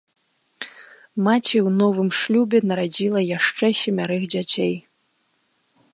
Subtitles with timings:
[1.27, 4.75] Маці ў новым шлюбе нарадзіла яшчэ семярых дзяцей.